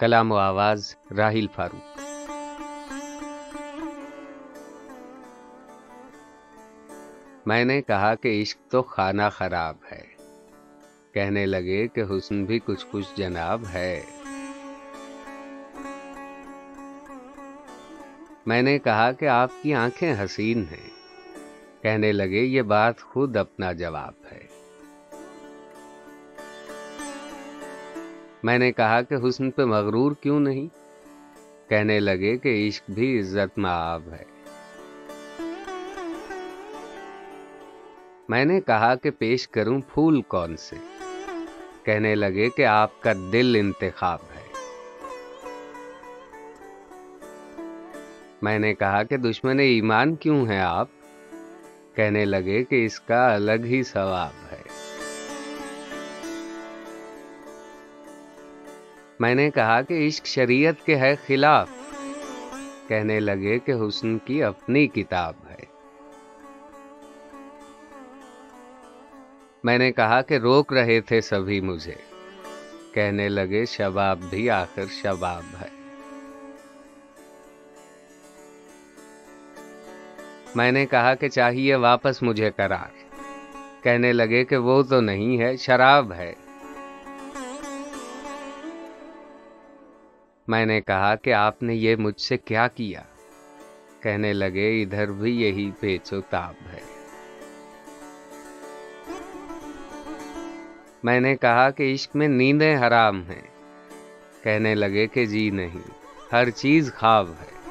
[0.00, 1.98] کلام و آواز راہیل فاروق۔
[7.46, 10.02] میں نے کہا کہ عشق تو خانہ خراب ہے۔
[11.14, 14.02] کہنے لگے کہ حسن بھی کچھ کچھ جناب ہے۔
[18.46, 20.90] میں نے کہا کہ آپ کی آنکھیں حسین ہیں۔
[21.82, 24.59] کہنے لگے یہ بات خود اپنا جواب ہے۔
[28.42, 30.66] میں نے کہا کہ حسن پہ مغرور کیوں نہیں؟
[31.70, 34.24] کہنے لگے کہ عشق بھی عزت میں ہے۔
[38.28, 40.76] میں نے کہا کہ پیش کروں پھول کون سے؟
[41.82, 44.40] کہنے لگے کہ آپ کا دل انتخاب ہے۔
[48.42, 50.88] میں نے کہا کہ دشمن ایمان کیوں ہے آپ؟
[51.94, 54.69] کہنے لگے کہ اس کا الگ ہی ثواب ہے۔
[59.20, 61.68] میں نے کہا کہ عشق شریعت کے ہے خلاف۔
[62.88, 65.64] کہنے لگے کہ حسن کی اپنی کتاب ہے۔
[69.64, 71.94] میں نے کہا کہ روک رہے تھے سبھی مجھے۔
[72.94, 75.68] کہنے لگے، شباب بھی آخر شباب ہے۔
[80.54, 83.16] میں نے کہا کہ چاہیے واپس مجھے قرار۔
[83.82, 86.32] کہنے لگے کہ وہ تو نہیں ہے، شراب ہے۔
[90.50, 93.02] میں نے کہا کہ آپ نے یہ مجھ سے کیا کیا؟
[94.00, 96.80] کہنے لگے، ادھر بھی یہی پیچو تاب ہے۔
[101.02, 103.42] میں نے کہا کہ عشق میں نیندیں حرام ہیں۔
[104.42, 105.90] کہنے لگے کہ جی نہیں،
[106.32, 107.70] ہر چیز خواب ہے۔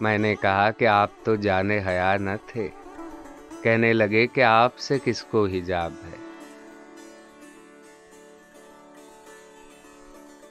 [0.00, 2.68] میں نے کہا کہ آپ تو جانے حیا نہ تھے۔
[3.62, 6.23] کہنے لگے کہ آپ سے کس کو حجاب ہے؟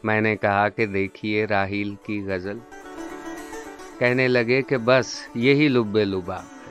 [0.04, 2.58] میں نے کہا کہ دیکھیے راہیل کی غزل۔
[4.00, 6.63] کہنے لگے کہ بس یہی لبے لباب۔